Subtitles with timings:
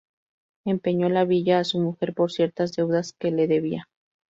[0.65, 3.87] Empeñó la villa a su mujer por ciertas deudas que le debía.